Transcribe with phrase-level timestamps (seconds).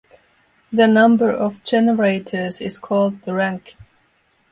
[0.73, 3.75] The number of generators is called the rank.